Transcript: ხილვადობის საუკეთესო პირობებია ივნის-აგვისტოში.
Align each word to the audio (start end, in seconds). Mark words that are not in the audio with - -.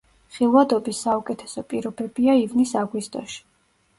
ხილვადობის 0.35 1.01
საუკეთესო 1.07 1.63
პირობებია 1.73 2.37
ივნის-აგვისტოში. 2.45 3.39